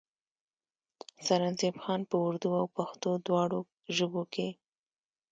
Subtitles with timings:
[1.25, 3.59] سرنزېب خان پۀ اردو او پښتو دواړو
[3.95, 4.49] ژبو کښې